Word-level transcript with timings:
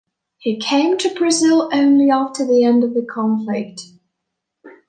He 0.39 0.57
came 0.59 0.97
to 0.97 1.13
Brazil 1.13 1.69
only 1.71 2.09
after 2.09 2.43
the 2.43 2.63
end 2.63 2.83
of 2.83 2.95
the 2.95 3.05
conflict. 3.05 3.81